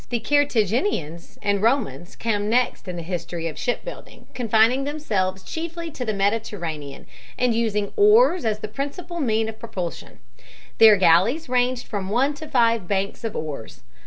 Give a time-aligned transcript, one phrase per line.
[0.09, 6.03] The Carthaginians and Romans come next in the history of shipbuilding, confining themselves chiefly to
[6.03, 7.05] the Mediterranean,
[7.37, 10.17] and using oars as the principal means of propulsion.
[10.79, 13.83] Their galleys ranged from one to five banks of oars.